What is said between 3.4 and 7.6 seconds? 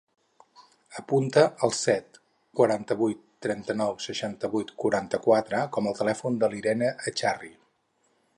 trenta-nou, seixanta-vuit, quaranta-quatre com a telèfon de l'Irene Echarri.